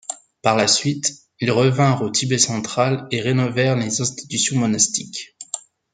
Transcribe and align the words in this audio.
Par 0.41 0.55
la 0.55 0.65
suite, 0.67 1.13
ils 1.39 1.51
revinrent 1.51 2.01
au 2.01 2.09
Tibet 2.09 2.39
central 2.39 3.07
et 3.11 3.21
rénovèrent 3.21 3.75
les 3.75 4.01
institutions 4.01 4.57
monastiques. 4.57 5.37